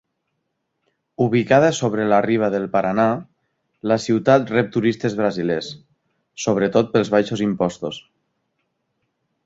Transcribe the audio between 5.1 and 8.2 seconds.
brasilers, sobretot pels baixos impostos.